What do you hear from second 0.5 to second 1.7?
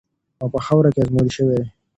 په خاوره کې ازمویل شوې.